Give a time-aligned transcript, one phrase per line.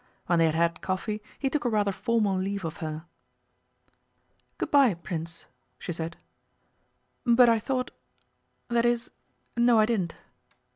[0.25, 3.05] When they had had coffee he took a rather formal leave of her.
[4.57, 5.45] 'Good bye, Prince,'
[5.77, 6.17] she said,
[7.23, 7.91] 'but I thought
[8.69, 9.11] that is,
[9.55, 10.15] no I didn't.